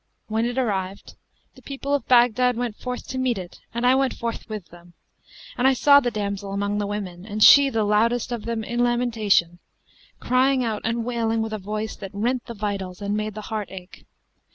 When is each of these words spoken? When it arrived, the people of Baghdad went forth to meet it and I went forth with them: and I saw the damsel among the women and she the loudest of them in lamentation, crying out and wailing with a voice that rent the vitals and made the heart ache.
When 0.29 0.47
it 0.47 0.57
arrived, 0.57 1.13
the 1.53 1.61
people 1.61 1.93
of 1.93 2.07
Baghdad 2.07 2.57
went 2.57 2.75
forth 2.75 3.07
to 3.09 3.19
meet 3.19 3.37
it 3.37 3.59
and 3.71 3.85
I 3.85 3.93
went 3.93 4.15
forth 4.15 4.49
with 4.49 4.69
them: 4.69 4.95
and 5.55 5.67
I 5.67 5.73
saw 5.73 5.99
the 5.99 6.09
damsel 6.09 6.53
among 6.53 6.79
the 6.79 6.87
women 6.87 7.23
and 7.23 7.43
she 7.43 7.69
the 7.69 7.83
loudest 7.83 8.31
of 8.31 8.45
them 8.45 8.63
in 8.63 8.79
lamentation, 8.83 9.59
crying 10.19 10.63
out 10.63 10.81
and 10.83 11.05
wailing 11.05 11.43
with 11.43 11.53
a 11.53 11.59
voice 11.59 11.95
that 11.97 12.09
rent 12.15 12.47
the 12.47 12.55
vitals 12.55 12.99
and 12.99 13.15
made 13.15 13.35
the 13.35 13.41
heart 13.53 13.69
ache. 13.69 14.07